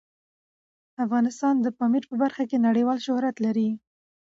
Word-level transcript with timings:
افغانستان 1.05 1.55
د 1.61 1.67
پامیر 1.77 2.03
په 2.09 2.15
برخه 2.21 2.43
کې 2.49 2.57
نړیوال 2.67 2.99
شهرت 3.05 3.35
لري. 3.45 3.69